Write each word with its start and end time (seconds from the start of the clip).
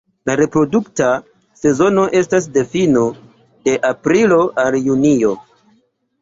La 0.27 0.35
reprodukta 0.39 1.09
sezono 1.59 2.05
estas 2.21 2.47
de 2.55 2.63
fino 2.71 3.05
de 3.69 3.77
aprilo 3.91 4.41
al 4.65 4.81
junio. 4.89 5.37